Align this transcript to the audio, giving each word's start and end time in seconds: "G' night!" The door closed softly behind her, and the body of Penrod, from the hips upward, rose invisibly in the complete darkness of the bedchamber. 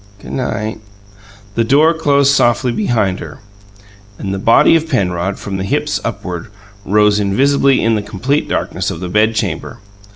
"G' 0.19 0.31
night!" 0.31 0.81
The 1.53 1.63
door 1.63 1.93
closed 1.93 2.31
softly 2.33 2.71
behind 2.71 3.19
her, 3.19 3.37
and 4.17 4.33
the 4.33 4.39
body 4.39 4.75
of 4.75 4.89
Penrod, 4.89 5.37
from 5.37 5.57
the 5.57 5.63
hips 5.63 5.99
upward, 6.03 6.47
rose 6.83 7.19
invisibly 7.19 7.83
in 7.83 7.93
the 7.93 8.01
complete 8.01 8.49
darkness 8.49 8.89
of 8.89 8.99
the 8.99 9.09
bedchamber. 9.09 9.77